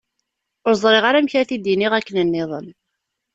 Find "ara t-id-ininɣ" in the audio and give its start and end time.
1.39-1.91